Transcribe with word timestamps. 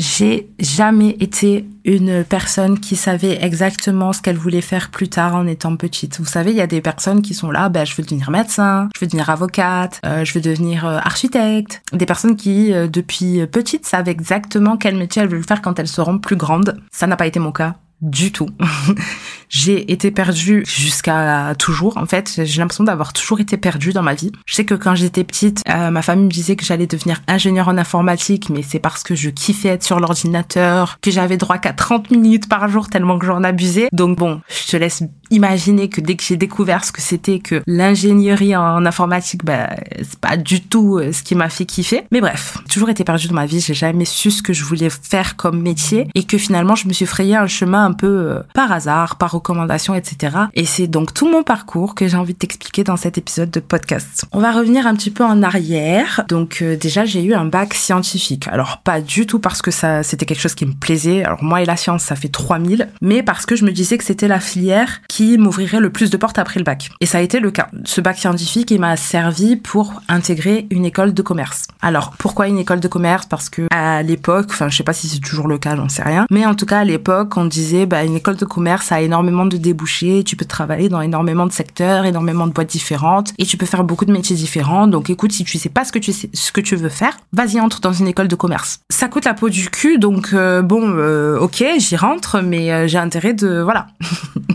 j'ai 0.00 0.50
jamais 0.58 1.10
été 1.20 1.66
une 1.84 2.24
personne 2.24 2.80
qui 2.80 2.96
savait 2.96 3.38
exactement 3.44 4.14
ce 4.14 4.22
qu'elle 4.22 4.38
voulait 4.38 4.62
faire 4.62 4.90
plus 4.90 5.08
tard 5.08 5.34
en 5.34 5.46
étant 5.46 5.76
petite. 5.76 6.18
Vous 6.18 6.24
savez, 6.24 6.52
il 6.52 6.56
y 6.56 6.62
a 6.62 6.66
des 6.66 6.80
personnes 6.80 7.20
qui 7.20 7.34
sont 7.34 7.50
là, 7.50 7.68
ben, 7.68 7.84
je 7.84 7.94
veux 7.94 8.02
devenir 8.02 8.30
médecin, 8.30 8.88
je 8.94 9.00
veux 9.00 9.06
devenir 9.06 9.28
avocate, 9.28 10.00
euh, 10.06 10.24
je 10.24 10.32
veux 10.32 10.40
devenir 10.40 10.86
euh, 10.86 10.96
architecte. 11.02 11.82
Des 11.92 12.06
personnes 12.06 12.36
qui, 12.36 12.72
euh, 12.72 12.88
depuis 12.88 13.46
petite, 13.46 13.84
savent 13.84 14.08
exactement 14.08 14.78
quel 14.78 14.96
métier 14.96 15.20
elles 15.20 15.28
veulent 15.28 15.46
faire 15.46 15.60
quand 15.60 15.78
elles 15.78 15.86
seront 15.86 16.18
plus 16.18 16.36
grandes. 16.36 16.80
Ça 16.90 17.06
n'a 17.06 17.16
pas 17.16 17.26
été 17.26 17.38
mon 17.38 17.52
cas 17.52 17.74
du 18.00 18.32
tout. 18.32 18.48
j'ai 19.50 19.92
été 19.92 20.10
perdue 20.10 20.64
jusqu'à 20.66 21.54
toujours. 21.58 21.96
En 21.98 22.06
fait, 22.06 22.40
j'ai 22.44 22.60
l'impression 22.60 22.84
d'avoir 22.84 23.12
toujours 23.12 23.40
été 23.40 23.56
perdue 23.56 23.92
dans 23.92 24.02
ma 24.02 24.14
vie. 24.14 24.32
Je 24.46 24.54
sais 24.54 24.64
que 24.64 24.74
quand 24.74 24.94
j'étais 24.94 25.24
petite, 25.24 25.62
euh, 25.68 25.90
ma 25.90 26.02
famille 26.02 26.24
me 26.24 26.30
disait 26.30 26.56
que 26.56 26.64
j'allais 26.64 26.86
devenir 26.86 27.20
ingénieur 27.26 27.68
en 27.68 27.76
informatique, 27.76 28.48
mais 28.48 28.62
c'est 28.62 28.78
parce 28.78 29.02
que 29.02 29.14
je 29.14 29.28
kiffais 29.28 29.68
être 29.68 29.82
sur 29.82 30.00
l'ordinateur, 30.00 30.98
que 31.02 31.10
j'avais 31.10 31.36
droit 31.36 31.58
qu'à 31.58 31.72
30 31.72 32.10
minutes 32.10 32.48
par 32.48 32.68
jour 32.68 32.88
tellement 32.88 33.18
que 33.18 33.26
j'en 33.26 33.42
abusais. 33.42 33.88
Donc 33.92 34.16
bon, 34.16 34.40
je 34.48 34.70
te 34.70 34.76
laisse 34.76 35.02
imaginer 35.30 35.88
que 35.88 36.00
dès 36.00 36.16
que 36.16 36.22
j'ai 36.22 36.36
découvert 36.36 36.84
ce 36.84 36.92
que 36.92 37.00
c'était 37.00 37.38
que 37.38 37.62
l'ingénierie 37.66 38.56
en 38.56 38.84
informatique, 38.84 39.44
bah, 39.44 39.70
c'est 39.98 40.18
pas 40.18 40.36
du 40.36 40.60
tout 40.60 40.98
euh, 40.98 41.12
ce 41.12 41.22
qui 41.22 41.34
m'a 41.34 41.48
fait 41.48 41.64
kiffer. 41.64 42.02
Mais 42.10 42.20
bref, 42.20 42.58
toujours 42.68 42.90
été 42.90 43.04
perdue 43.04 43.28
dans 43.28 43.34
ma 43.34 43.46
vie. 43.46 43.60
J'ai 43.60 43.74
jamais 43.74 44.04
su 44.04 44.30
ce 44.30 44.42
que 44.42 44.52
je 44.52 44.64
voulais 44.64 44.90
faire 44.90 45.36
comme 45.36 45.60
métier 45.62 46.08
et 46.14 46.24
que 46.24 46.38
finalement 46.38 46.74
je 46.74 46.88
me 46.88 46.92
suis 46.92 47.06
frayé 47.06 47.36
un 47.36 47.46
chemin 47.46 47.84
un 47.84 47.92
peu 47.92 48.06
euh, 48.06 48.40
par 48.54 48.72
hasard, 48.72 49.16
par 49.16 49.32
recommandation, 49.32 49.94
etc. 49.94 50.36
Et 50.54 50.64
c'est 50.64 50.86
donc 50.86 51.14
tout 51.14 51.30
mon 51.30 51.42
parcours 51.42 51.94
que 51.94 52.08
j'ai 52.08 52.16
envie 52.16 52.34
de 52.34 52.38
t'expliquer 52.38 52.84
dans 52.84 52.96
cet 52.96 53.18
épisode 53.18 53.50
de 53.50 53.60
podcast. 53.60 54.26
On 54.32 54.40
va 54.40 54.52
revenir 54.52 54.86
un 54.86 54.94
petit 54.94 55.10
peu 55.10 55.24
en 55.24 55.42
arrière. 55.42 56.24
Donc 56.28 56.58
euh, 56.62 56.76
déjà 56.76 57.04
j'ai 57.04 57.22
eu 57.22 57.34
un 57.34 57.44
bac 57.44 57.74
scientifique. 57.74 58.48
Alors 58.48 58.78
pas 58.78 59.00
du 59.00 59.26
tout 59.26 59.38
parce 59.38 59.62
que 59.62 59.70
ça 59.70 60.02
c'était 60.02 60.26
quelque 60.26 60.40
chose 60.40 60.54
qui 60.54 60.66
me 60.66 60.74
plaisait. 60.74 61.24
Alors 61.24 61.42
moi 61.42 61.62
et 61.62 61.64
la 61.64 61.76
science 61.76 62.02
ça 62.02 62.16
fait 62.16 62.28
3000, 62.28 62.88
mais 63.00 63.22
parce 63.22 63.46
que 63.46 63.56
je 63.56 63.64
me 63.64 63.70
disais 63.70 63.98
que 63.98 64.04
c'était 64.04 64.28
la 64.28 64.40
filière 64.40 65.02
qui 65.08 65.19
m'ouvrirait 65.38 65.80
le 65.80 65.90
plus 65.90 66.10
de 66.10 66.16
portes 66.16 66.38
après 66.38 66.60
le 66.60 66.64
bac. 66.64 66.90
Et 67.00 67.06
ça 67.06 67.18
a 67.18 67.20
été 67.20 67.40
le 67.40 67.50
cas. 67.50 67.68
Ce 67.84 68.00
bac 68.00 68.18
scientifique 68.18 68.70
il 68.70 68.80
m'a 68.80 68.96
servi 68.96 69.56
pour 69.56 70.02
intégrer 70.08 70.66
une 70.70 70.84
école 70.84 71.14
de 71.14 71.22
commerce. 71.22 71.66
Alors 71.82 72.12
pourquoi 72.18 72.48
une 72.48 72.58
école 72.58 72.80
de 72.80 72.88
commerce? 72.88 73.26
Parce 73.26 73.48
que 73.48 73.66
à 73.70 74.02
l'époque, 74.02 74.46
enfin 74.50 74.68
je 74.68 74.76
sais 74.76 74.84
pas 74.84 74.92
si 74.92 75.08
c'est 75.08 75.20
toujours 75.20 75.48
le 75.48 75.58
cas, 75.58 75.76
j'en 75.76 75.88
sais 75.88 76.02
rien, 76.02 76.26
mais 76.30 76.46
en 76.46 76.54
tout 76.54 76.66
cas 76.66 76.80
à 76.80 76.84
l'époque 76.84 77.36
on 77.36 77.44
disait 77.44 77.86
bah 77.86 78.04
une 78.04 78.16
école 78.16 78.36
de 78.36 78.44
commerce 78.44 78.92
a 78.92 79.00
énormément 79.00 79.46
de 79.46 79.56
débouchés, 79.56 80.24
tu 80.24 80.36
peux 80.36 80.44
travailler 80.44 80.88
dans 80.88 81.00
énormément 81.00 81.46
de 81.46 81.52
secteurs, 81.52 82.04
énormément 82.04 82.46
de 82.46 82.52
boîtes 82.52 82.70
différentes 82.70 83.32
et 83.38 83.46
tu 83.46 83.56
peux 83.56 83.66
faire 83.66 83.84
beaucoup 83.84 84.04
de 84.04 84.12
métiers 84.12 84.36
différents. 84.36 84.86
Donc 84.86 85.10
écoute, 85.10 85.32
si 85.32 85.44
tu 85.44 85.58
sais 85.58 85.68
pas 85.68 85.84
ce 85.84 85.92
que 85.92 86.60
tu 86.60 86.76
veux 86.76 86.88
faire, 86.88 87.16
vas-y 87.32 87.60
entre 87.60 87.80
dans 87.80 87.92
une 87.92 88.08
école 88.08 88.28
de 88.28 88.36
commerce. 88.36 88.80
Ça 88.88 89.08
coûte 89.08 89.24
la 89.24 89.34
peau 89.34 89.48
du 89.48 89.70
cul, 89.70 89.98
donc 89.98 90.30
euh, 90.32 90.62
bon, 90.62 90.82
euh, 90.84 91.38
ok, 91.38 91.64
j'y 91.78 91.96
rentre, 91.96 92.40
mais 92.40 92.72
euh, 92.72 92.88
j'ai 92.88 92.98
intérêt 92.98 93.34
de 93.34 93.60
voilà. 93.60 93.88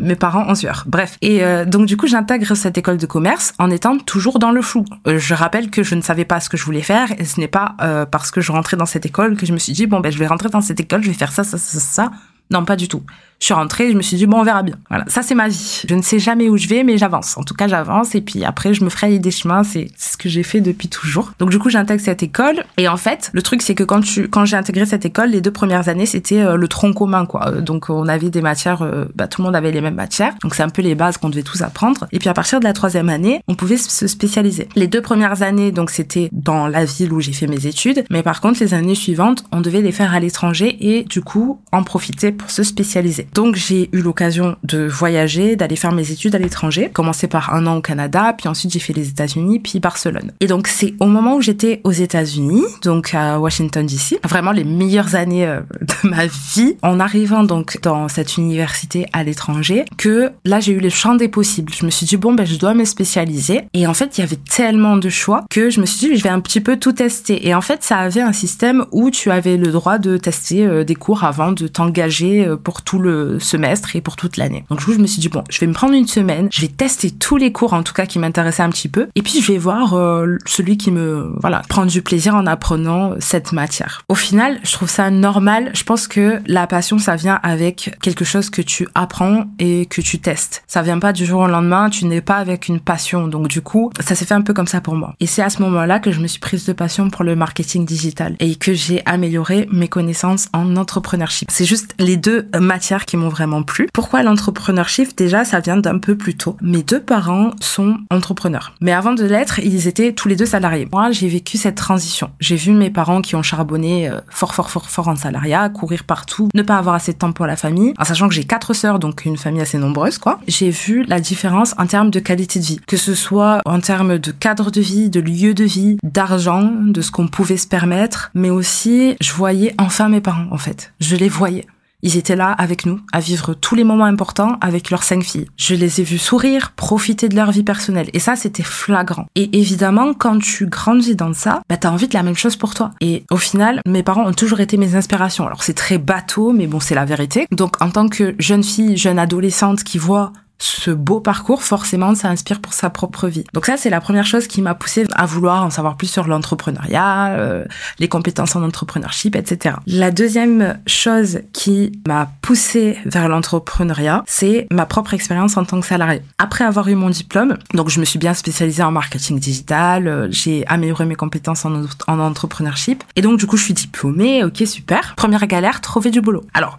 mes 0.00 0.16
parents 0.16 0.48
en 0.48 0.54
sueur. 0.54 0.84
Bref. 0.86 1.18
Et 1.22 1.42
donc 1.66 1.86
du 1.86 1.96
coup, 1.96 2.06
j'intègre 2.06 2.54
cette 2.54 2.78
école 2.78 2.98
de 2.98 3.06
commerce 3.06 3.52
en 3.58 3.70
étant 3.70 3.98
toujours 3.98 4.38
dans 4.38 4.50
le 4.50 4.62
flou. 4.62 4.84
je 5.06 5.34
rappelle 5.34 5.70
que 5.70 5.82
je 5.82 5.94
ne 5.94 6.00
savais 6.00 6.24
pas 6.24 6.40
ce 6.40 6.48
que 6.48 6.56
je 6.56 6.64
voulais 6.64 6.82
faire 6.82 7.08
et 7.18 7.24
ce 7.24 7.40
n'est 7.40 7.48
pas 7.48 7.74
parce 8.10 8.30
que 8.30 8.40
je 8.40 8.52
rentrais 8.52 8.76
dans 8.76 8.86
cette 8.86 9.06
école 9.06 9.36
que 9.36 9.46
je 9.46 9.52
me 9.52 9.58
suis 9.58 9.72
dit 9.72 9.86
bon 9.86 10.00
ben 10.00 10.10
je 10.10 10.18
vais 10.18 10.26
rentrer 10.26 10.48
dans 10.48 10.60
cette 10.60 10.80
école, 10.80 11.02
je 11.02 11.08
vais 11.08 11.16
faire 11.16 11.32
ça 11.32 11.44
ça 11.44 11.58
ça 11.58 11.80
ça. 11.80 12.10
Non, 12.50 12.64
pas 12.64 12.76
du 12.76 12.86
tout. 12.88 13.02
Je 13.42 13.46
suis 13.46 13.54
rentrée, 13.54 13.90
je 13.90 13.96
me 13.96 14.02
suis 14.02 14.16
dit 14.16 14.26
bon, 14.26 14.38
on 14.38 14.44
verra 14.44 14.62
bien. 14.62 14.76
Voilà, 14.88 15.04
ça 15.08 15.22
c'est 15.22 15.34
ma 15.34 15.48
vie. 15.48 15.82
Je 15.88 15.96
ne 15.96 16.02
sais 16.02 16.20
jamais 16.20 16.48
où 16.48 16.56
je 16.56 16.68
vais, 16.68 16.84
mais 16.84 16.96
j'avance. 16.96 17.36
En 17.36 17.42
tout 17.42 17.54
cas, 17.54 17.66
j'avance 17.66 18.14
et 18.14 18.20
puis 18.20 18.44
après 18.44 18.72
je 18.72 18.84
me 18.84 18.88
ferai 18.88 19.18
des 19.18 19.32
chemins. 19.32 19.64
C'est 19.64 19.90
ce 19.98 20.16
que 20.16 20.28
j'ai 20.28 20.44
fait 20.44 20.60
depuis 20.60 20.86
toujours. 20.86 21.32
Donc 21.40 21.50
du 21.50 21.58
coup, 21.58 21.68
j'intègre 21.68 22.00
cette 22.00 22.22
école 22.22 22.62
et 22.76 22.86
en 22.86 22.96
fait, 22.96 23.30
le 23.32 23.42
truc 23.42 23.62
c'est 23.62 23.74
que 23.74 23.82
quand 23.82 24.00
tu 24.00 24.28
quand 24.28 24.44
j'ai 24.44 24.56
intégré 24.56 24.86
cette 24.86 25.04
école, 25.04 25.30
les 25.30 25.40
deux 25.40 25.50
premières 25.50 25.88
années 25.88 26.06
c'était 26.06 26.38
euh, 26.38 26.54
le 26.54 26.68
tronc 26.68 26.92
commun 26.92 27.26
quoi. 27.26 27.48
Euh, 27.48 27.60
donc 27.60 27.90
on 27.90 28.06
avait 28.06 28.30
des 28.30 28.42
matières, 28.42 28.82
euh, 28.82 29.06
bah, 29.16 29.26
tout 29.26 29.40
le 29.40 29.46
monde 29.46 29.56
avait 29.56 29.72
les 29.72 29.80
mêmes 29.80 29.96
matières. 29.96 30.34
Donc 30.44 30.54
c'est 30.54 30.62
un 30.62 30.68
peu 30.68 30.80
les 30.82 30.94
bases 30.94 31.16
qu'on 31.16 31.28
devait 31.28 31.42
tous 31.42 31.62
apprendre. 31.62 32.06
Et 32.12 32.20
puis 32.20 32.28
à 32.28 32.34
partir 32.34 32.60
de 32.60 32.64
la 32.64 32.72
troisième 32.72 33.08
année, 33.08 33.42
on 33.48 33.56
pouvait 33.56 33.76
se 33.76 34.06
spécialiser. 34.06 34.68
Les 34.76 34.86
deux 34.86 35.02
premières 35.02 35.42
années, 35.42 35.72
donc 35.72 35.90
c'était 35.90 36.28
dans 36.30 36.68
la 36.68 36.84
ville 36.84 37.12
où 37.12 37.20
j'ai 37.20 37.32
fait 37.32 37.48
mes 37.48 37.66
études, 37.66 38.04
mais 38.08 38.22
par 38.22 38.40
contre 38.40 38.60
les 38.60 38.72
années 38.72 38.94
suivantes, 38.94 39.42
on 39.50 39.60
devait 39.60 39.82
les 39.82 39.90
faire 39.90 40.14
à 40.14 40.20
l'étranger 40.20 40.76
et 40.80 41.02
du 41.02 41.22
coup 41.22 41.60
en 41.72 41.82
profiter 41.82 42.30
pour 42.30 42.48
se 42.48 42.62
spécialiser. 42.62 43.26
Donc 43.32 43.56
j'ai 43.56 43.88
eu 43.92 44.02
l'occasion 44.02 44.56
de 44.62 44.86
voyager, 44.86 45.56
d'aller 45.56 45.76
faire 45.76 45.92
mes 45.92 46.10
études 46.10 46.34
à 46.34 46.38
l'étranger, 46.38 46.90
commencer 46.92 47.28
par 47.28 47.54
un 47.54 47.66
an 47.66 47.76
au 47.76 47.80
Canada, 47.80 48.34
puis 48.36 48.48
ensuite 48.48 48.72
j'ai 48.72 48.78
fait 48.78 48.92
les 48.92 49.08
États-Unis, 49.08 49.58
puis 49.60 49.80
Barcelone. 49.80 50.32
Et 50.40 50.46
donc 50.46 50.68
c'est 50.68 50.94
au 51.00 51.06
moment 51.06 51.36
où 51.36 51.40
j'étais 51.40 51.80
aux 51.84 51.92
États-Unis, 51.92 52.64
donc 52.82 53.14
à 53.14 53.38
Washington 53.38 53.86
DC, 53.86 54.18
vraiment 54.24 54.52
les 54.52 54.64
meilleures 54.64 55.14
années 55.14 55.46
euh, 55.46 55.60
ma 56.04 56.26
vie, 56.26 56.76
en 56.82 57.00
arrivant 57.00 57.44
donc 57.44 57.78
dans 57.82 58.08
cette 58.08 58.36
université 58.36 59.06
à 59.12 59.22
l'étranger, 59.22 59.84
que 59.96 60.30
là 60.44 60.60
j'ai 60.60 60.72
eu 60.72 60.80
le 60.80 60.88
champ 60.88 61.14
des 61.14 61.28
possibles. 61.28 61.72
Je 61.72 61.84
me 61.84 61.90
suis 61.90 62.06
dit 62.06 62.16
bon 62.16 62.34
ben 62.34 62.46
je 62.46 62.56
dois 62.56 62.74
me 62.74 62.84
spécialiser 62.84 63.62
et 63.74 63.86
en 63.86 63.94
fait 63.94 64.18
il 64.18 64.20
y 64.20 64.24
avait 64.24 64.36
tellement 64.36 64.96
de 64.96 65.08
choix 65.08 65.44
que 65.50 65.70
je 65.70 65.80
me 65.80 65.86
suis 65.86 66.08
dit 66.08 66.16
je 66.16 66.22
vais 66.22 66.30
un 66.30 66.40
petit 66.40 66.60
peu 66.60 66.76
tout 66.76 66.92
tester. 66.92 67.46
Et 67.46 67.54
en 67.54 67.60
fait 67.60 67.82
ça 67.82 67.98
avait 67.98 68.20
un 68.20 68.32
système 68.32 68.84
où 68.92 69.10
tu 69.10 69.30
avais 69.30 69.56
le 69.56 69.70
droit 69.70 69.98
de 69.98 70.16
tester 70.16 70.66
euh, 70.66 70.84
des 70.84 70.94
cours 70.94 71.24
avant 71.24 71.52
de 71.52 71.66
t'engager 71.66 72.46
euh, 72.46 72.56
pour 72.56 72.82
tout 72.82 72.98
le 72.98 73.38
semestre 73.38 73.96
et 73.96 74.00
pour 74.00 74.16
toute 74.16 74.36
l'année. 74.36 74.64
Donc 74.70 74.80
je 74.80 74.92
me 74.92 75.06
suis 75.06 75.20
dit 75.20 75.28
bon, 75.28 75.44
je 75.50 75.60
vais 75.60 75.66
me 75.66 75.74
prendre 75.74 75.94
une 75.94 76.08
semaine, 76.08 76.48
je 76.52 76.60
vais 76.60 76.68
tester 76.68 77.10
tous 77.10 77.36
les 77.36 77.52
cours 77.52 77.72
en 77.72 77.82
tout 77.82 77.94
cas 77.94 78.06
qui 78.06 78.18
m'intéressaient 78.18 78.62
un 78.62 78.70
petit 78.70 78.88
peu, 78.88 79.08
et 79.14 79.22
puis 79.22 79.40
je 79.40 79.52
vais 79.52 79.58
voir 79.58 79.94
euh, 79.94 80.36
celui 80.46 80.76
qui 80.76 80.90
me 80.90 81.32
voilà 81.40 81.62
prendre 81.68 81.90
du 81.90 82.02
plaisir 82.02 82.34
en 82.34 82.46
apprenant 82.46 83.14
cette 83.18 83.52
matière. 83.52 84.02
Au 84.08 84.14
final, 84.14 84.60
je 84.62 84.72
trouve 84.72 84.88
ça 84.88 85.10
normal. 85.10 85.70
Je 85.74 85.84
que 86.08 86.40
la 86.46 86.66
passion, 86.66 86.98
ça 86.98 87.16
vient 87.16 87.40
avec 87.42 87.96
quelque 88.00 88.24
chose 88.24 88.50
que 88.50 88.62
tu 88.62 88.88
apprends 88.94 89.44
et 89.58 89.86
que 89.86 90.00
tu 90.00 90.18
testes. 90.18 90.62
Ça 90.66 90.82
vient 90.82 90.98
pas 90.98 91.12
du 91.12 91.24
jour 91.26 91.42
au 91.42 91.46
lendemain. 91.46 91.90
Tu 91.90 92.06
n'es 92.06 92.20
pas 92.20 92.36
avec 92.36 92.68
une 92.68 92.80
passion. 92.80 93.28
Donc 93.28 93.48
du 93.48 93.62
coup, 93.62 93.90
ça 94.00 94.14
s'est 94.14 94.24
fait 94.24 94.34
un 94.34 94.42
peu 94.42 94.54
comme 94.54 94.66
ça 94.66 94.80
pour 94.80 94.94
moi. 94.94 95.14
Et 95.20 95.26
c'est 95.26 95.42
à 95.42 95.50
ce 95.50 95.62
moment-là 95.62 95.98
que 95.98 96.10
je 96.10 96.20
me 96.20 96.26
suis 96.26 96.40
prise 96.40 96.66
de 96.66 96.72
passion 96.72 97.10
pour 97.10 97.24
le 97.24 97.36
marketing 97.36 97.84
digital 97.84 98.36
et 98.40 98.56
que 98.56 98.72
j'ai 98.72 99.02
amélioré 99.06 99.68
mes 99.72 99.88
connaissances 99.88 100.48
en 100.52 100.76
entrepreneurship. 100.76 101.50
C'est 101.50 101.64
juste 101.64 101.94
les 101.98 102.16
deux 102.16 102.48
matières 102.58 103.04
qui 103.04 103.16
m'ont 103.16 103.28
vraiment 103.28 103.62
plu. 103.62 103.88
Pourquoi 103.92 104.22
l'entrepreneurship? 104.22 105.16
Déjà, 105.16 105.44
ça 105.44 105.60
vient 105.60 105.76
d'un 105.76 105.98
peu 105.98 106.16
plus 106.16 106.36
tôt. 106.36 106.56
Mes 106.60 106.82
deux 106.82 107.00
parents 107.00 107.50
sont 107.60 107.98
entrepreneurs. 108.10 108.74
Mais 108.80 108.92
avant 108.92 109.12
de 109.12 109.24
l'être, 109.24 109.58
ils 109.58 109.88
étaient 109.88 110.12
tous 110.12 110.28
les 110.28 110.36
deux 110.36 110.46
salariés. 110.46 110.88
Moi, 110.92 111.10
j'ai 111.10 111.28
vécu 111.28 111.58
cette 111.58 111.76
transition. 111.76 112.30
J'ai 112.40 112.56
vu 112.56 112.72
mes 112.72 112.90
parents 112.90 113.22
qui 113.22 113.36
ont 113.36 113.42
charbonné 113.42 114.08
euh, 114.08 114.20
fort, 114.28 114.54
fort, 114.54 114.70
fort, 114.70 114.88
fort 114.88 115.08
en 115.08 115.16
salariat, 115.16 115.68
courir 115.82 116.04
partout, 116.04 116.48
ne 116.54 116.62
pas 116.62 116.76
avoir 116.76 116.94
assez 116.94 117.12
de 117.12 117.18
temps 117.18 117.32
pour 117.32 117.44
la 117.44 117.56
famille, 117.56 117.92
en 117.98 118.04
sachant 118.04 118.28
que 118.28 118.34
j'ai 118.34 118.44
quatre 118.44 118.72
sœurs, 118.72 119.00
donc 119.00 119.24
une 119.24 119.36
famille 119.36 119.62
assez 119.62 119.78
nombreuse, 119.78 120.16
quoi. 120.16 120.38
J'ai 120.46 120.70
vu 120.70 121.02
la 121.08 121.18
différence 121.18 121.74
en 121.76 121.86
termes 121.86 122.12
de 122.12 122.20
qualité 122.20 122.60
de 122.60 122.64
vie, 122.64 122.80
que 122.86 122.96
ce 122.96 123.16
soit 123.16 123.60
en 123.64 123.80
termes 123.80 124.18
de 124.18 124.30
cadre 124.30 124.70
de 124.70 124.80
vie, 124.80 125.10
de 125.10 125.18
lieu 125.18 125.54
de 125.54 125.64
vie, 125.64 125.96
d'argent, 126.04 126.70
de 126.86 127.00
ce 127.00 127.10
qu'on 127.10 127.26
pouvait 127.26 127.56
se 127.56 127.66
permettre, 127.66 128.30
mais 128.32 128.50
aussi, 128.50 129.16
je 129.20 129.32
voyais 129.32 129.74
enfin 129.76 130.08
mes 130.08 130.20
parents, 130.20 130.46
en 130.52 130.58
fait. 130.58 130.92
Je 131.00 131.16
les 131.16 131.28
voyais. 131.28 131.66
Ils 132.02 132.16
étaient 132.16 132.36
là 132.36 132.50
avec 132.50 132.84
nous, 132.84 133.00
à 133.12 133.20
vivre 133.20 133.54
tous 133.54 133.74
les 133.74 133.84
moments 133.84 134.04
importants 134.04 134.58
avec 134.60 134.90
leurs 134.90 135.04
cinq 135.04 135.22
filles. 135.22 135.46
Je 135.56 135.74
les 135.74 136.00
ai 136.00 136.04
vus 136.04 136.18
sourire, 136.18 136.72
profiter 136.72 137.28
de 137.28 137.36
leur 137.36 137.52
vie 137.52 137.62
personnelle. 137.62 138.10
Et 138.12 138.18
ça, 138.18 138.34
c'était 138.34 138.64
flagrant. 138.64 139.26
Et 139.36 139.58
évidemment, 139.58 140.12
quand 140.12 140.38
tu 140.38 140.66
grandis 140.66 141.14
dans 141.14 141.32
ça, 141.32 141.62
bah, 141.68 141.76
t'as 141.76 141.90
envie 141.90 142.08
de 142.08 142.14
la 142.14 142.24
même 142.24 142.36
chose 142.36 142.56
pour 142.56 142.74
toi. 142.74 142.90
Et 143.00 143.24
au 143.30 143.36
final, 143.36 143.80
mes 143.86 144.02
parents 144.02 144.26
ont 144.26 144.32
toujours 144.32 144.60
été 144.60 144.76
mes 144.76 144.96
inspirations. 144.96 145.46
Alors 145.46 145.62
c'est 145.62 145.74
très 145.74 145.98
bateau, 145.98 146.52
mais 146.52 146.66
bon, 146.66 146.80
c'est 146.80 146.94
la 146.94 147.04
vérité. 147.04 147.46
Donc 147.52 147.80
en 147.80 147.90
tant 147.90 148.08
que 148.08 148.34
jeune 148.38 148.64
fille, 148.64 148.96
jeune 148.96 149.18
adolescente 149.18 149.84
qui 149.84 149.98
voit 149.98 150.32
ce 150.62 150.92
beau 150.92 151.18
parcours, 151.18 151.64
forcément, 151.64 152.14
ça 152.14 152.28
inspire 152.28 152.60
pour 152.60 152.72
sa 152.72 152.88
propre 152.88 153.26
vie. 153.26 153.42
Donc 153.52 153.66
ça, 153.66 153.76
c'est 153.76 153.90
la 153.90 154.00
première 154.00 154.26
chose 154.26 154.46
qui 154.46 154.62
m'a 154.62 154.74
poussé 154.74 155.04
à 155.14 155.26
vouloir 155.26 155.64
en 155.64 155.70
savoir 155.70 155.96
plus 155.96 156.06
sur 156.06 156.28
l'entrepreneuriat, 156.28 157.30
euh, 157.30 157.64
les 157.98 158.08
compétences 158.08 158.54
en 158.54 158.62
entrepreneurship, 158.62 159.34
etc. 159.34 159.76
La 159.88 160.12
deuxième 160.12 160.78
chose 160.86 161.40
qui 161.52 161.90
m'a 162.06 162.30
poussé 162.42 162.96
vers 163.06 163.28
l'entrepreneuriat, 163.28 164.22
c'est 164.26 164.68
ma 164.70 164.86
propre 164.86 165.14
expérience 165.14 165.56
en 165.56 165.64
tant 165.64 165.80
que 165.80 165.86
salarié. 165.86 166.22
Après 166.38 166.64
avoir 166.64 166.86
eu 166.86 166.94
mon 166.94 167.10
diplôme, 167.10 167.58
donc 167.74 167.88
je 167.88 167.98
me 167.98 168.04
suis 168.04 168.20
bien 168.20 168.34
spécialisée 168.34 168.84
en 168.84 168.92
marketing 168.92 169.40
digital, 169.40 170.06
euh, 170.06 170.28
j'ai 170.30 170.64
amélioré 170.68 171.06
mes 171.06 171.16
compétences 171.16 171.64
en, 171.64 171.82
en 172.06 172.18
entrepreneurship, 172.20 173.02
et 173.16 173.22
donc 173.22 173.38
du 173.40 173.46
coup, 173.46 173.56
je 173.56 173.64
suis 173.64 173.74
diplômée, 173.74 174.44
ok, 174.44 174.62
super. 174.66 175.14
Première 175.16 175.44
galère, 175.48 175.80
trouver 175.80 176.10
du 176.10 176.20
boulot. 176.20 176.44
Alors, 176.54 176.78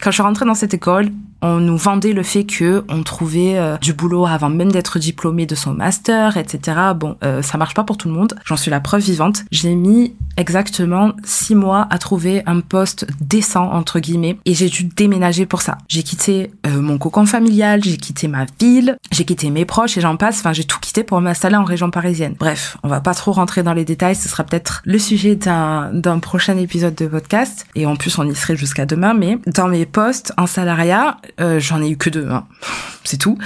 quand 0.00 0.10
je 0.10 0.16
suis 0.16 0.22
rentrée 0.22 0.46
dans 0.46 0.54
cette 0.54 0.74
école, 0.74 1.10
on 1.42 1.56
nous 1.56 1.76
vendait 1.76 2.12
le 2.12 2.22
fait 2.22 2.44
que 2.44 2.84
on 2.88 3.02
trouvait 3.02 3.58
euh, 3.58 3.76
du 3.78 3.92
boulot 3.92 4.26
avant 4.26 4.50
même 4.50 4.72
d'être 4.72 4.98
diplômé 4.98 5.46
de 5.46 5.54
son 5.54 5.72
master, 5.72 6.36
etc. 6.36 6.78
Bon, 6.94 7.16
euh, 7.24 7.42
ça 7.42 7.58
marche 7.58 7.74
pas 7.74 7.84
pour 7.84 7.96
tout 7.96 8.08
le 8.08 8.14
monde. 8.14 8.34
J'en 8.44 8.56
suis 8.56 8.70
la 8.70 8.80
preuve 8.80 9.00
vivante. 9.00 9.44
J'ai 9.50 9.74
mis 9.74 10.14
exactement 10.36 11.12
six 11.24 11.54
mois 11.54 11.86
à 11.90 11.98
trouver 11.98 12.42
un 12.46 12.60
poste 12.60 13.06
décent 13.20 13.70
entre 13.72 14.00
guillemets 14.00 14.38
et 14.44 14.54
j'ai 14.54 14.68
dû 14.68 14.84
déménager 14.84 15.46
pour 15.46 15.62
ça. 15.62 15.78
J'ai 15.88 16.02
quitté 16.02 16.50
euh, 16.66 16.80
mon 16.80 16.98
cocon 16.98 17.26
familial, 17.26 17.82
j'ai 17.82 17.96
quitté 17.96 18.28
ma 18.28 18.46
ville, 18.58 18.96
j'ai 19.12 19.24
quitté 19.24 19.50
mes 19.50 19.64
proches 19.64 19.96
et 19.98 20.00
j'en 20.00 20.16
passe. 20.16 20.40
Enfin, 20.40 20.52
j'ai 20.52 20.64
tout 20.64 20.78
quitté 20.80 21.04
pour 21.04 21.20
m'installer 21.20 21.56
en 21.56 21.64
région 21.64 21.90
parisienne. 21.90 22.34
Bref, 22.38 22.76
on 22.82 22.88
va 22.88 23.00
pas 23.00 23.14
trop 23.14 23.32
rentrer 23.32 23.62
dans 23.62 23.74
les 23.74 23.84
détails. 23.84 24.14
Ce 24.14 24.28
sera 24.28 24.44
peut-être 24.44 24.82
le 24.84 24.98
sujet 24.98 25.36
d'un 25.36 26.18
prochain 26.20 26.56
épisode 26.56 26.94
de 26.94 27.06
podcast 27.06 27.66
et 27.74 27.86
en 27.86 27.96
plus 27.96 28.18
on 28.18 28.24
y 28.24 28.34
serait 28.34 28.56
jusqu'à 28.56 28.86
demain. 28.86 29.14
Mais 29.14 29.38
dans 29.46 29.68
mes 29.68 29.86
postes 29.86 30.32
en 30.36 30.46
salariat, 30.46 31.16
euh, 31.40 31.60
j'en 31.60 31.82
ai 31.82 31.90
eu 31.90 31.96
que 31.96 32.10
deux. 32.10 32.28
Hein. 32.28 32.46
C'est 33.04 33.18
tout. 33.18 33.38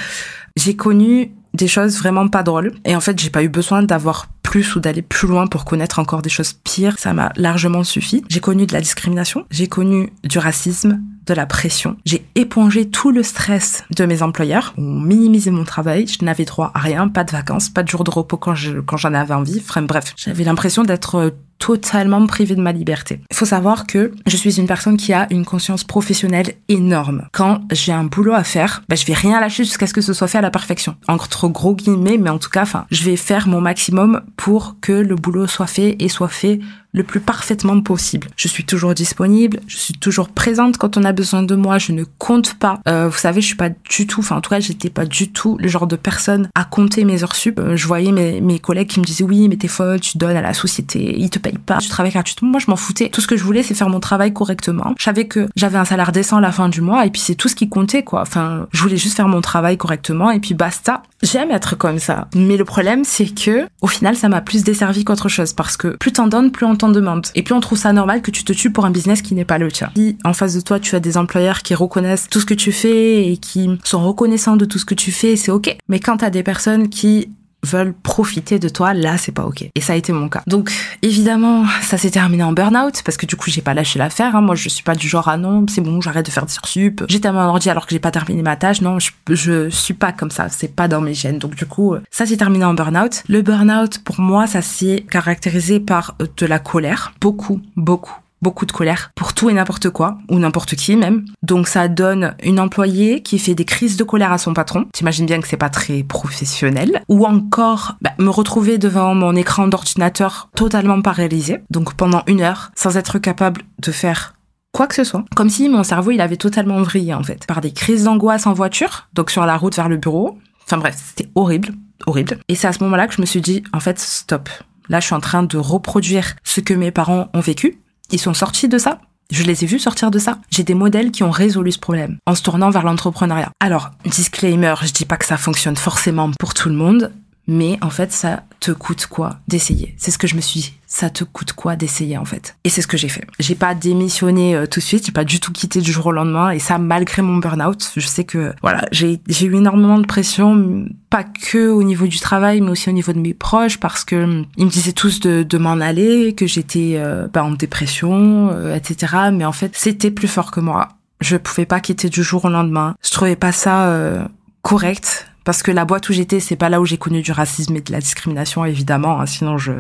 J'ai 0.57 0.77
connu 0.77 1.33
des 1.55 1.69
choses 1.69 1.99
vraiment 1.99 2.29
pas 2.29 2.43
drôles. 2.43 2.73
Et 2.85 2.95
en 2.95 3.01
fait, 3.01 3.19
j'ai 3.19 3.31
pas 3.31 3.43
eu 3.43 3.49
besoin 3.49 3.83
d'avoir 3.83 4.27
plus 4.43 4.77
ou 4.77 4.81
d'aller 4.81 5.03
plus 5.03 5.29
loin 5.29 5.47
pour 5.47 5.65
connaître 5.65 5.99
encore 5.99 6.23
des 6.23 6.31
choses 6.31 6.53
pires. 6.53 6.99
Ça 6.99 7.13
m'a 7.13 7.33
largement 7.37 7.85
suffi. 7.85 8.25
J'ai 8.29 8.41
connu 8.41 8.67
de 8.67 8.73
la 8.73 8.81
discrimination. 8.81 9.47
J'ai 9.51 9.69
connu 9.69 10.13
du 10.25 10.39
racisme, 10.39 11.01
de 11.27 11.35
la 11.35 11.47
pression. 11.47 11.97
J'ai 12.05 12.27
épongé 12.35 12.89
tout 12.89 13.11
le 13.11 13.23
stress 13.23 13.85
de 13.97 14.05
mes 14.05 14.23
employeurs. 14.23 14.75
On 14.77 15.01
minimisait 15.01 15.51
mon 15.51 15.65
travail. 15.65 16.07
Je 16.07 16.25
n'avais 16.25 16.45
droit 16.45 16.71
à 16.75 16.79
rien, 16.79 17.09
pas 17.09 17.25
de 17.25 17.31
vacances, 17.31 17.69
pas 17.69 17.83
de 17.83 17.89
jours 17.89 18.05
de 18.05 18.11
repos 18.11 18.37
quand 18.37 18.55
je, 18.55 18.81
quand 18.81 18.97
j'en 18.97 19.15
avais 19.15 19.35
envie. 19.35 19.61
Enfin, 19.61 19.83
bref, 19.83 20.15
j'avais 20.17 20.45
l'impression 20.45 20.83
d'être 20.83 21.33
totalement 21.59 22.27
privée 22.27 22.57
de 22.57 22.61
ma 22.61 22.73
liberté. 22.73 23.21
Il 23.31 23.37
faut 23.37 23.47
savoir 23.47 23.87
que 23.87 24.13
je 24.27 24.37
suis 24.37 24.59
une 24.59 24.67
personne 24.67 24.97
qui 24.97 25.13
a 25.13 25.27
une 25.31 25.45
conscience 25.45 25.85
professionnelle 25.85 26.55
énorme. 26.69 27.27
Quand 27.33 27.63
j'ai 27.71 27.93
un 27.93 28.05
boulot 28.05 28.35
à 28.35 28.45
faire, 28.45 28.83
bah, 28.89 28.97
je 28.97 29.07
vais 29.07 29.15
rien 29.15 29.41
lâcher 29.41 29.65
jusqu'à 29.65 29.87
ce 29.87 29.95
que 29.95 30.01
ce 30.01 30.13
soit 30.13 30.29
fait 30.29 30.39
à 30.39 30.43
la 30.43 30.51
perfection. 30.51 30.97
Entre 31.09 31.49
gros 31.49 31.75
guillemets, 31.75 32.19
mais 32.19 32.31
en 32.31 32.39
tout 32.39 32.51
cas, 32.51 32.63
enfin, 32.63 32.85
je 32.91 33.05
vais 33.05 33.17
faire 33.17 33.49
mon 33.49 33.61
maximum 33.61 34.23
pour 34.37 34.77
que 34.81 34.93
le 34.93 35.15
boulot 35.15 35.47
soit 35.47 35.67
fait 35.67 35.97
et 36.01 36.09
soit 36.09 36.29
fait 36.29 36.61
le 36.95 37.03
plus 37.03 37.21
parfaitement 37.21 37.81
possible. 37.81 38.29
Je 38.37 38.49
suis 38.49 38.65
toujours 38.65 38.95
disponible, 38.95 39.61
je 39.67 39.77
suis 39.77 39.95
toujours 39.95 40.29
présente 40.29 40.79
quand 40.79 40.97
on 40.97 41.05
a 41.05 41.13
besoin 41.13 41.43
de 41.43 41.55
moi, 41.55 41.79
je 41.79 41.93
ne 41.93 42.05
compte 42.19 42.55
pas. 42.55 42.81
Euh, 42.89 43.09
vous 43.09 43.19
savez, 43.19 43.41
je 43.41 43.47
suis 43.47 43.57
pas 43.57 43.69
du 43.69 44.07
tout, 44.07 44.21
enfin 44.21 44.37
en 44.37 44.41
tout 44.41 44.51
cas, 44.51 44.61
j'étais 44.61 44.91
pas 44.91 45.05
du 45.05 45.31
tout 45.31 45.59
le 45.61 45.69
genre 45.69 45.87
de 45.87 45.97
personne 45.97 46.49
à 46.55 46.65
compter 46.65 47.05
mes 47.05 47.23
heures 47.23 47.35
sup. 47.35 47.59
Euh, 47.59 47.77
je 47.77 47.87
voyais 47.87 48.13
mes, 48.13 48.41
mes 48.41 48.61
collègues 48.61 48.89
qui 48.89 49.01
me 49.01 49.05
disaient 49.05 49.25
oui, 49.25 49.49
mais 49.49 49.57
t'es 49.57 49.69
folle, 49.69 50.01
tu 50.01 50.17
donnes 50.19 50.37
à 50.37 50.43
la 50.43 50.55
société, 50.55 51.17
ils 51.19 51.31
te 51.31 51.39
payent 51.39 51.59
pas, 51.59 51.79
tu 51.79 51.89
travailles 51.89 52.13
gratuitement. 52.13 52.49
Moi, 52.49 52.61
je 52.61 52.71
m'en 52.71 52.77
foutais. 52.77 53.09
Tout 53.09 53.21
ce 53.21 53.27
que 53.27 53.37
je 53.37 53.43
voulais, 53.43 53.65
c'est 53.65 53.75
faire 53.75 53.89
mon 53.89 54.01
travail 54.01 54.33
correctement. 54.33 54.95
Je 54.97 55.05
savais 55.05 55.27
que 55.27 55.49
j'avais 55.57 55.79
un 55.79 55.85
salaire 55.85 56.13
décent 56.13 56.37
à 56.37 56.41
la 56.41 56.53
fin 56.53 56.69
du 56.69 56.81
mois 56.81 57.05
et 57.05 57.11
puis 57.11 57.21
c'est 57.21 57.35
tout 57.35 57.49
ce 57.49 57.57
qui 57.57 57.69
comptait 57.69 58.05
quoi. 58.05 58.23
Enfin, 58.23 58.67
je 58.73 58.81
voulais 58.81 58.97
juste 58.97 59.17
faire 59.17 59.29
mon 59.29 59.41
travail 59.41 59.77
correctement 59.77 60.31
et 60.31 60.39
puis 60.39 60.55
basta. 60.55 61.03
J'aime 61.23 61.51
être 61.51 61.77
comme 61.77 61.99
ça. 61.99 62.29
Mais 62.35 62.57
le 62.57 62.65
problème, 62.65 63.05
c'est 63.05 63.35
que 63.35 63.67
au 63.81 63.87
final, 63.87 64.15
ça 64.17 64.29
m'a 64.29 64.41
plus 64.41 64.63
desservi 64.63 65.05
qu'autre 65.05 65.29
chose 65.29 65.53
parce 65.53 65.77
que 65.77 65.89
plus 65.89 66.13
t'en 66.13 66.27
donnes, 66.27 66.53
plus 66.53 66.67
on 66.67 66.77
demande. 66.89 67.27
Et 67.35 67.43
puis 67.43 67.53
on 67.53 67.61
trouve 67.61 67.79
ça 67.79 67.93
normal 67.93 68.23
que 68.23 68.31
tu 68.31 68.45
te 68.45 68.53
tues 68.53 68.71
pour 68.71 68.85
un 68.85 68.91
business 68.91 69.23
qui 69.23 69.35
n'est 69.35 69.45
pas 69.45 69.59
le 69.59 69.71
tien. 69.71 69.91
Si 69.97 70.17
en 70.25 70.33
face 70.33 70.55
de 70.55 70.61
toi 70.61 70.81
tu 70.81 70.95
as 70.97 71.01
des 71.01 71.17
employeurs 71.17 71.63
qui 71.63 71.75
reconnaissent 71.75 72.29
tout 72.29 72.41
ce 72.41 72.47
que 72.47 72.55
tu 72.55 72.73
fais 72.73 73.27
et 73.27 73.37
qui 73.37 73.79
sont 73.85 74.05
reconnaissants 74.05 74.57
de 74.57 74.65
tout 74.65 74.79
ce 74.79 74.85
que 74.85 74.95
tu 74.95 75.13
fais, 75.13 75.37
c'est 75.37 75.51
ok. 75.51 75.77
Mais 75.89 76.01
quand 76.01 76.19
t'as 76.19 76.31
des 76.31 76.43
personnes 76.43 76.89
qui 76.89 77.29
veulent 77.65 77.95
profiter 77.95 78.59
de 78.59 78.69
toi, 78.69 78.95
là 78.95 79.19
c'est 79.19 79.33
pas 79.33 79.45
ok. 79.45 79.69
Et 79.75 79.81
ça 79.81 79.95
a 79.95 79.97
été 79.97 80.13
mon 80.13 80.29
cas. 80.29 80.43
Donc 80.47 80.71
évidemment, 81.03 81.65
ça 81.83 81.99
s'est 81.99 82.11
terminé 82.11 82.43
en 82.43 82.53
burn-out 82.53 83.03
parce 83.05 83.17
que 83.17 83.27
du 83.27 83.37
coup 83.37 83.51
j'ai 83.51 83.63
pas 83.63 83.75
lâché 83.75 83.99
l'affaire. 83.99 84.37
Hein. 84.37 84.41
Moi 84.41 84.55
je 84.55 84.69
suis 84.69 84.83
pas 84.83 84.95
du 84.95 85.09
genre 85.09 85.29
ah 85.29 85.37
non 85.37 85.67
c'est 85.69 85.81
bon 85.81 86.01
j'arrête 86.01 86.27
de 86.27 86.31
faire 86.31 86.47
des 86.47 86.53
sursup. 86.53 87.05
J'étais 87.09 87.29
à 87.29 87.33
mon 87.33 87.41
ordi 87.41 87.71
alors 87.71 87.87
que 87.87 87.93
j'ai 87.93 88.01
pas 88.01 88.11
terminé 88.11 88.43
ma 88.43 88.57
tâche. 88.57 88.81
Non 88.81 88.99
je, 88.99 89.11
je 89.29 89.69
suis 89.71 89.95
pas 89.95 90.13
comme 90.13 90.31
ça. 90.31 90.49
C'est 90.49 90.75
pas 90.75 90.89
dans 90.89 91.01
mes 91.01 91.15
gènes. 91.15 91.39
Donc 91.39 91.55
du 91.55 91.67
coup 91.67 91.95
ça 92.11 92.27
s'est 92.27 92.37
terminé 92.37 92.65
en 92.65 92.75
burn-out. 92.75 93.23
Le 93.29 93.43
burn-out 93.43 93.99
pour 93.99 94.21
moi 94.21 94.47
ça 94.47 94.63
s'est 94.63 95.05
caractérisé 95.11 95.81
par 95.81 96.17
de 96.37 96.47
la 96.47 96.59
colère, 96.59 97.13
beaucoup 97.21 97.61
beaucoup 97.77 98.15
beaucoup 98.45 98.67
de 98.67 98.73
colère 98.73 99.11
pour 99.17 99.35
tout 99.35 99.51
et 99.51 99.55
n'importe 99.55 99.91
quoi, 99.91 100.19
ou 100.31 100.39
n'importe 100.39 100.77
qui 100.77 100.95
même. 100.95 101.25
Donc 101.43 101.67
ça 101.67 101.89
donne 101.89 102.37
une 102.45 102.61
employée 102.61 103.23
qui 103.23 103.41
fait 103.41 103.57
des 103.57 103.65
crises 103.65 103.97
de 103.97 104.05
colère 104.05 104.31
à 104.31 104.39
son 104.39 104.55
patron. 104.55 104.87
T'imagines 104.93 105.27
bien 105.27 105.41
que 105.41 105.49
c'est 105.49 105.57
pas 105.57 105.71
très 105.71 106.05
professionnel. 106.05 107.03
Ou 107.09 107.27
encore 107.27 107.97
bah, 108.03 108.13
me 108.19 108.29
retrouver 108.29 108.79
devant 108.79 109.15
mon 109.15 109.35
écran 109.35 109.67
d'ordinateur 109.67 110.51
totalement 110.55 111.01
paralysé, 111.03 111.59
donc 111.71 111.95
pendant 111.95 112.23
une 112.27 112.43
heure, 112.43 112.71
sans 112.77 112.97
être 112.97 113.19
capable 113.19 113.63
de 113.81 113.91
faire 113.91 114.35
quoi 114.73 114.87
que 114.87 114.95
ce 114.95 115.05
soit. 115.05 115.25
Comme 115.35 115.51
si 115.51 115.69
mon 115.69 115.83
cerveau 115.83 116.11
il 116.11 116.21
avait 116.21 116.37
totalement 116.37 116.83
vrillé 116.83 117.15
en 117.15 117.23
fait. 117.23 117.47
Par 117.47 117.61
des 117.61 117.73
crises 117.73 118.05
d'angoisse 118.05 118.47
en 118.47 118.53
voiture, 118.53 119.09
donc 119.15 119.31
sur 119.31 119.47
la 119.47 119.57
route 119.57 119.75
vers 119.75 119.89
le 119.89 119.97
bureau. 119.97 120.39
Enfin 120.67 120.79
bref, 120.79 120.97
c'était 121.09 121.31
horrible, 121.35 121.71
horrible. 122.07 122.39
Et 122.49 122.55
c'est 122.55 122.67
à 122.67 122.73
ce 122.73 122.83
moment-là 122.85 123.07
que 123.07 123.15
je 123.15 123.21
me 123.21 123.27
suis 123.27 123.41
dit, 123.41 123.63
en 123.73 123.81
fait, 123.81 123.99
stop. 123.99 124.49
Là, 124.89 125.01
je 125.01 125.07
suis 125.07 125.15
en 125.15 125.21
train 125.21 125.43
de 125.43 125.57
reproduire 125.57 126.37
ce 126.45 126.61
que 126.61 126.75
mes 126.75 126.91
parents 126.91 127.29
ont 127.33 127.41
vécu 127.41 127.79
ils 128.11 128.21
sont 128.21 128.35
sortis 128.35 128.69
de 128.69 128.79
ça. 128.79 129.01
Je 129.31 129.43
les 129.43 129.65
ai 129.65 129.67
vus 129.67 129.79
sortir 129.79 130.11
de 130.11 130.19
ça. 130.19 130.39
J'ai 130.51 130.65
des 130.65 130.75
modèles 130.75 131.11
qui 131.11 131.23
ont 131.23 131.31
résolu 131.31 131.73
ce 131.73 131.79
problème 131.79 132.19
en 132.27 132.35
se 132.35 132.43
tournant 132.43 132.71
vers 132.71 132.85
l'entrepreneuriat. 132.85 133.51
Alors, 133.59 133.91
disclaimer, 134.05 134.75
je 134.83 134.93
dis 134.93 135.07
pas 135.07 135.17
que 135.17 135.25
ça 135.25 135.39
fonctionne 135.39 135.77
forcément 135.77 136.31
pour 136.39 136.53
tout 136.53 136.69
le 136.69 136.75
monde, 136.75 137.11
mais 137.47 137.79
en 137.83 137.91
fait, 137.91 138.13
ça 138.13 138.45
te 138.61 138.71
coûte 138.71 139.07
quoi 139.07 139.39
d'essayer? 139.49 139.95
C'est 139.99 140.11
ce 140.11 140.19
que 140.19 140.27
je 140.27 140.35
me 140.35 140.41
suis 140.41 140.61
dit. 140.61 140.73
Ça 140.87 141.11
te 141.11 141.25
coûte 141.25 141.53
quoi 141.53 141.77
d'essayer 141.77 142.17
en 142.17 142.25
fait? 142.25 142.57
Et 142.65 142.69
c'est 142.69 142.81
ce 142.81 142.87
que 142.87 142.97
j'ai 142.97 143.09
fait. 143.09 143.27
J'ai 143.39 143.57
pas 143.57 143.75
démissionné 143.75 144.55
euh, 144.55 144.67
tout 144.67 144.81
de 144.81 144.85
suite, 144.85 145.07
j'ai 145.07 145.13
pas 145.13 145.25
du 145.25 145.41
tout 145.41 145.53
quitté 145.53 145.81
du 145.81 145.93
jour 145.93 146.07
au 146.07 146.13
lendemain 146.13 146.51
et 146.51 146.59
ça 146.59 146.79
malgré 146.79 147.21
mon 147.21 147.37
burn-out. 147.37 147.91
Je 147.97 148.07
sais 148.07 148.25
que 148.25 148.55
voilà, 148.63 148.87
j'ai 148.93 149.19
eu 149.43 149.57
énormément 149.57 149.99
de 149.99 150.07
pression, 150.07 150.87
pas 151.11 151.25
que 151.25 151.69
au 151.69 151.83
niveau 151.83 152.07
du 152.07 152.21
travail, 152.21 152.61
mais 152.61 152.71
aussi 152.71 152.89
au 152.89 152.93
niveau 152.93 153.13
de 153.13 153.19
mes 153.19 153.35
proches 153.35 153.79
parce 153.79 154.05
que 154.05 154.45
ils 154.57 154.65
me 154.65 154.71
disaient 154.71 154.93
tous 154.93 155.21
de, 155.21 155.43
de 155.43 155.59
m'en 155.59 155.81
aller, 155.81 156.35
que 156.35 156.47
j'étais 156.47 156.95
euh, 156.97 157.27
bah, 157.33 157.45
en 157.45 157.51
dépression, 157.51 158.51
euh, 158.53 158.75
etc. 158.75 159.15
Mais 159.33 159.45
en 159.45 159.53
fait, 159.53 159.73
c'était 159.75 160.11
plus 160.13 160.29
fort 160.29 160.51
que 160.51 160.61
moi. 160.61 160.91
Je 161.21 161.37
pouvais 161.37 161.67
pas 161.67 161.81
quitter 161.81 162.09
du 162.09 162.23
jour 162.23 162.45
au 162.45 162.51
lendemain. 162.51 162.95
Je 163.03 163.11
trouvais 163.11 163.37
pas 163.37 163.53
ça 163.53 164.29
correct 164.63 165.27
parce 165.45 165.63
que 165.63 165.71
la 165.71 165.85
boîte 165.85 166.09
où 166.09 166.13
j'étais, 166.13 166.41
c'est 166.41 166.57
pas 166.57 166.69
là 166.69 166.81
où 166.81 166.87
j'ai 166.87 166.99
connu 166.99 167.23
du 167.23 167.33
racisme 167.33 167.77
et 167.77 167.81
de 167.81 167.93
la 167.93 168.01
discrimination, 168.01 168.65
évidemment. 168.65 169.21
Hein, 169.21 169.27
sinon, 169.27 169.59
je, 169.59 169.73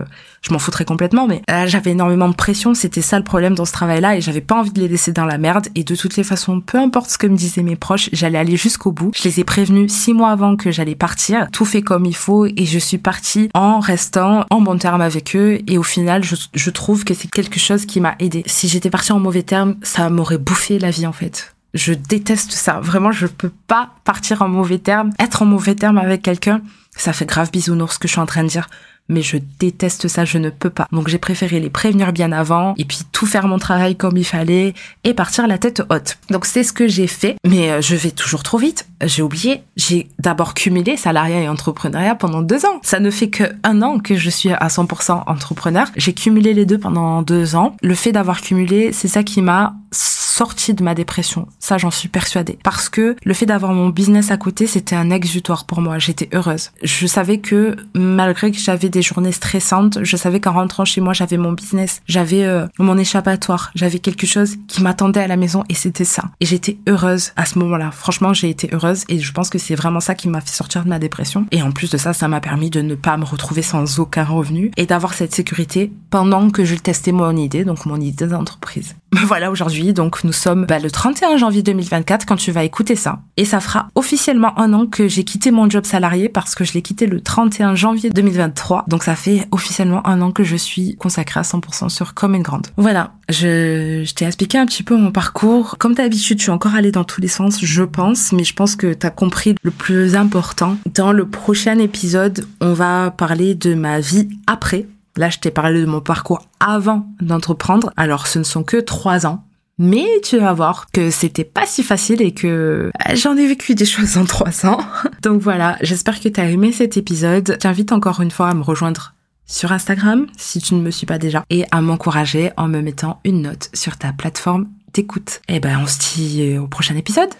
je 0.42 0.52
m'en 0.52 0.58
foutrais 0.58 0.84
complètement. 0.84 1.26
Mais 1.26 1.42
là, 1.48 1.66
j'avais 1.66 1.92
énormément 1.92 2.28
de 2.28 2.34
pression. 2.34 2.74
C'était 2.74 3.02
ça 3.02 3.18
le 3.18 3.24
problème 3.24 3.54
dans 3.54 3.64
ce 3.64 3.72
travail-là, 3.72 4.16
et 4.16 4.20
j'avais 4.20 4.40
pas 4.40 4.56
envie 4.56 4.72
de 4.72 4.80
les 4.80 4.88
laisser 4.88 5.12
dans 5.12 5.24
la 5.24 5.38
merde. 5.38 5.68
Et 5.74 5.84
de 5.84 5.96
toutes 5.96 6.16
les 6.16 6.24
façons, 6.24 6.60
peu 6.60 6.78
importe 6.78 7.10
ce 7.10 7.18
que 7.18 7.26
me 7.26 7.36
disaient 7.36 7.62
mes 7.62 7.76
proches, 7.76 8.10
j'allais 8.12 8.38
aller 8.38 8.56
jusqu'au 8.56 8.92
bout. 8.92 9.10
Je 9.14 9.24
les 9.24 9.40
ai 9.40 9.44
prévenus 9.44 9.92
six 9.92 10.12
mois 10.12 10.30
avant 10.30 10.56
que 10.56 10.70
j'allais 10.70 10.94
partir, 10.94 11.50
tout 11.50 11.64
fait 11.64 11.82
comme 11.82 12.04
il 12.04 12.16
faut, 12.16 12.46
et 12.46 12.66
je 12.66 12.78
suis 12.78 12.98
partie 12.98 13.48
en 13.54 13.80
restant 13.80 14.44
en 14.50 14.60
bon 14.60 14.76
terme 14.76 15.00
avec 15.00 15.34
eux. 15.34 15.60
Et 15.66 15.78
au 15.78 15.82
final, 15.82 16.24
je, 16.24 16.36
je 16.52 16.70
trouve 16.70 17.04
que 17.04 17.14
c'est 17.14 17.30
quelque 17.30 17.58
chose 17.58 17.86
qui 17.86 18.00
m'a 18.00 18.16
aidé. 18.18 18.42
Si 18.46 18.68
j'étais 18.68 18.90
partie 18.90 19.12
en 19.12 19.20
mauvais 19.20 19.42
terme, 19.42 19.76
ça 19.82 20.10
m'aurait 20.10 20.38
bouffé 20.38 20.78
la 20.78 20.90
vie 20.90 21.06
en 21.06 21.12
fait. 21.12 21.53
Je 21.74 21.92
déteste 21.92 22.52
ça. 22.52 22.80
Vraiment, 22.80 23.12
je 23.12 23.26
peux 23.26 23.52
pas 23.66 23.90
partir 24.04 24.42
en 24.42 24.48
mauvais 24.48 24.78
terme. 24.78 25.10
Être 25.18 25.42
en 25.42 25.46
mauvais 25.46 25.74
terme 25.74 25.98
avec 25.98 26.22
quelqu'un, 26.22 26.62
ça 26.96 27.12
fait 27.12 27.26
grave 27.26 27.50
bisounours 27.50 27.94
ce 27.94 27.98
que 27.98 28.08
je 28.08 28.12
suis 28.12 28.20
en 28.20 28.26
train 28.26 28.44
de 28.44 28.48
dire 28.48 28.68
mais 29.08 29.22
je 29.22 29.36
déteste 29.58 30.08
ça, 30.08 30.24
je 30.24 30.38
ne 30.38 30.50
peux 30.50 30.70
pas. 30.70 30.86
Donc 30.92 31.08
j'ai 31.08 31.18
préféré 31.18 31.60
les 31.60 31.70
prévenir 31.70 32.12
bien 32.12 32.32
avant 32.32 32.74
et 32.78 32.84
puis 32.84 33.00
tout 33.12 33.26
faire 33.26 33.46
mon 33.46 33.58
travail 33.58 33.96
comme 33.96 34.16
il 34.16 34.24
fallait 34.24 34.74
et 35.04 35.14
partir 35.14 35.46
la 35.46 35.58
tête 35.58 35.82
haute. 35.90 36.18
Donc 36.30 36.46
c'est 36.46 36.62
ce 36.62 36.72
que 36.72 36.88
j'ai 36.88 37.06
fait, 37.06 37.36
mais 37.46 37.70
euh, 37.70 37.80
je 37.80 37.96
vais 37.96 38.10
toujours 38.10 38.42
trop 38.42 38.58
vite. 38.58 38.86
J'ai 39.04 39.22
oublié, 39.22 39.62
j'ai 39.76 40.08
d'abord 40.18 40.54
cumulé 40.54 40.96
salariat 40.96 41.40
et 41.40 41.48
entrepreneuriat 41.48 42.14
pendant 42.14 42.40
deux 42.40 42.64
ans. 42.64 42.80
Ça 42.82 43.00
ne 43.00 43.10
fait 43.10 43.28
que 43.28 43.44
un 43.62 43.82
an 43.82 43.98
que 43.98 44.16
je 44.16 44.30
suis 44.30 44.50
à 44.50 44.68
100% 44.68 45.24
entrepreneur. 45.26 45.88
J'ai 45.96 46.14
cumulé 46.14 46.54
les 46.54 46.64
deux 46.64 46.78
pendant 46.78 47.20
deux 47.22 47.56
ans. 47.56 47.76
Le 47.82 47.94
fait 47.94 48.12
d'avoir 48.12 48.40
cumulé, 48.40 48.92
c'est 48.92 49.08
ça 49.08 49.22
qui 49.22 49.42
m'a 49.42 49.74
sorti 49.94 50.74
de 50.74 50.82
ma 50.82 50.94
dépression. 50.94 51.46
Ça, 51.58 51.78
j'en 51.78 51.90
suis 51.90 52.08
persuadée. 52.08 52.58
Parce 52.62 52.88
que 52.88 53.16
le 53.24 53.34
fait 53.34 53.46
d'avoir 53.46 53.72
mon 53.72 53.88
business 53.88 54.30
à 54.30 54.36
côté, 54.36 54.66
c'était 54.66 54.96
un 54.96 55.10
exutoire 55.10 55.64
pour 55.64 55.80
moi. 55.80 55.98
J'étais 55.98 56.28
heureuse. 56.32 56.70
Je 56.82 57.06
savais 57.06 57.38
que 57.38 57.76
malgré 57.94 58.50
que 58.50 58.58
j'avais 58.58 58.88
des 58.88 59.02
journées 59.02 59.32
stressantes, 59.32 59.98
je 60.02 60.16
savais 60.16 60.40
qu'en 60.40 60.52
rentrant 60.52 60.84
chez 60.84 61.00
moi, 61.00 61.12
j'avais 61.12 61.36
mon 61.36 61.52
business, 61.52 62.02
j'avais 62.06 62.44
euh, 62.44 62.66
mon 62.78 62.98
échappatoire, 62.98 63.70
j'avais 63.74 63.98
quelque 63.98 64.26
chose 64.26 64.56
qui 64.68 64.82
m'attendait 64.82 65.20
à 65.20 65.28
la 65.28 65.36
maison 65.36 65.64
et 65.68 65.74
c'était 65.74 66.04
ça. 66.04 66.24
Et 66.40 66.46
j'étais 66.46 66.78
heureuse 66.88 67.32
à 67.36 67.46
ce 67.46 67.58
moment-là. 67.60 67.90
Franchement, 67.90 68.32
j'ai 68.32 68.50
été 68.50 68.68
heureuse 68.72 69.04
et 69.08 69.18
je 69.18 69.32
pense 69.32 69.50
que 69.50 69.58
c'est 69.58 69.74
vraiment 69.74 70.00
ça 70.00 70.14
qui 70.14 70.28
m'a 70.28 70.40
fait 70.40 70.54
sortir 70.54 70.84
de 70.84 70.88
ma 70.88 70.98
dépression. 70.98 71.46
Et 71.52 71.62
en 71.62 71.72
plus 71.72 71.90
de 71.90 71.96
ça, 71.96 72.12
ça 72.12 72.28
m'a 72.28 72.40
permis 72.40 72.70
de 72.70 72.80
ne 72.80 72.94
pas 72.94 73.16
me 73.16 73.24
retrouver 73.24 73.62
sans 73.62 74.00
aucun 74.00 74.24
revenu 74.24 74.70
et 74.76 74.86
d'avoir 74.86 75.14
cette 75.14 75.34
sécurité 75.34 75.92
pendant 76.10 76.50
que 76.50 76.64
je 76.64 76.74
testais 76.74 77.12
mon 77.12 77.36
idée, 77.36 77.64
donc 77.64 77.86
mon 77.86 78.00
idée 78.00 78.26
d'entreprise. 78.26 78.96
voilà 79.26 79.50
aujourd'hui, 79.50 79.83
donc 79.92 80.24
nous 80.24 80.32
sommes 80.32 80.66
bah, 80.66 80.78
le 80.78 80.90
31 80.90 81.36
janvier 81.36 81.62
2024 81.62 82.26
quand 82.26 82.36
tu 82.36 82.52
vas 82.52 82.64
écouter 82.64 82.96
ça. 82.96 83.20
Et 83.36 83.44
ça 83.44 83.60
fera 83.60 83.88
officiellement 83.94 84.58
un 84.58 84.72
an 84.72 84.86
que 84.86 85.08
j'ai 85.08 85.24
quitté 85.24 85.50
mon 85.50 85.68
job 85.68 85.84
salarié 85.84 86.28
parce 86.28 86.54
que 86.54 86.64
je 86.64 86.72
l'ai 86.72 86.82
quitté 86.82 87.06
le 87.06 87.20
31 87.20 87.74
janvier 87.74 88.10
2023. 88.10 88.84
Donc 88.88 89.04
ça 89.04 89.14
fait 89.14 89.46
officiellement 89.50 90.06
un 90.06 90.20
an 90.22 90.30
que 90.30 90.44
je 90.44 90.56
suis 90.56 90.96
consacrée 90.96 91.40
à 91.40 91.42
100% 91.42 91.88
sur 91.88 92.14
Comme 92.14 92.34
une 92.34 92.42
grande. 92.42 92.68
Voilà, 92.76 93.12
je, 93.28 94.02
je 94.04 94.14
t'ai 94.14 94.24
expliqué 94.24 94.58
un 94.58 94.66
petit 94.66 94.82
peu 94.82 94.96
mon 94.96 95.12
parcours. 95.12 95.76
Comme 95.78 95.94
d'habitude, 95.94 96.38
je 96.38 96.44
suis 96.44 96.52
encore 96.52 96.74
allée 96.74 96.92
dans 96.92 97.04
tous 97.04 97.20
les 97.20 97.28
sens, 97.28 97.58
je 97.60 97.82
pense, 97.82 98.32
mais 98.32 98.44
je 98.44 98.54
pense 98.54 98.76
que 98.76 98.92
tu 98.92 99.06
as 99.06 99.10
compris 99.10 99.54
le 99.62 99.70
plus 99.70 100.16
important. 100.16 100.76
Dans 100.94 101.12
le 101.12 101.26
prochain 101.28 101.78
épisode, 101.78 102.46
on 102.60 102.72
va 102.72 103.10
parler 103.10 103.54
de 103.54 103.74
ma 103.74 104.00
vie 104.00 104.28
après 104.46 104.86
Là, 105.16 105.30
je 105.30 105.38
t'ai 105.38 105.52
parlé 105.52 105.80
de 105.80 105.86
mon 105.86 106.00
parcours 106.00 106.42
avant 106.58 107.06
d'entreprendre. 107.20 107.92
Alors, 107.96 108.26
ce 108.26 108.40
ne 108.40 108.44
sont 108.44 108.64
que 108.64 108.78
trois 108.78 109.26
ans. 109.26 109.44
Mais 109.78 110.06
tu 110.22 110.38
vas 110.38 110.52
voir 110.52 110.86
que 110.92 111.10
c'était 111.10 111.44
pas 111.44 111.66
si 111.66 111.82
facile 111.82 112.22
et 112.22 112.32
que 112.32 112.46
euh, 112.46 112.90
j'en 113.14 113.36
ai 113.36 113.46
vécu 113.46 113.74
des 113.74 113.84
choses 113.84 114.16
en 114.16 114.24
trois 114.24 114.66
ans. 114.66 114.78
Donc 115.22 115.40
voilà, 115.40 115.76
j'espère 115.80 116.20
que 116.20 116.28
tu 116.28 116.40
as 116.40 116.48
aimé 116.48 116.70
cet 116.70 116.96
épisode. 116.96 117.58
T'invite 117.58 117.92
encore 117.92 118.20
une 118.20 118.30
fois 118.30 118.48
à 118.48 118.54
me 118.54 118.62
rejoindre 118.62 119.14
sur 119.46 119.72
Instagram 119.72 120.26
si 120.36 120.60
tu 120.60 120.74
ne 120.74 120.80
me 120.80 120.90
suis 120.90 121.06
pas 121.06 121.18
déjà 121.18 121.44
et 121.50 121.64
à 121.70 121.80
m'encourager 121.80 122.52
en 122.56 122.68
me 122.68 122.80
mettant 122.80 123.20
une 123.24 123.42
note 123.42 123.70
sur 123.74 123.96
ta 123.96 124.12
plateforme 124.12 124.68
d'écoute. 124.92 125.40
Et 125.48 125.56
eh 125.56 125.60
ben 125.60 125.80
on 125.82 125.86
se 125.86 125.98
dit 125.98 126.56
au 126.56 126.68
prochain 126.68 126.96
épisode. 126.96 127.30